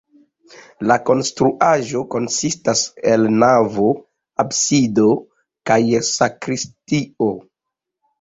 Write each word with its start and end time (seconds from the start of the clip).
La 0.91 0.95
konstruaĵo 1.07 1.99
konsistas 2.15 2.81
el 3.15 3.25
navo, 3.43 3.91
absido 4.45 5.05
kaj 5.73 5.79
sakristio. 6.09 7.29